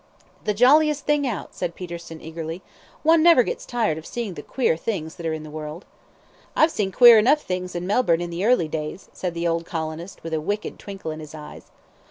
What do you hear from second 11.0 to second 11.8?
in his eyes.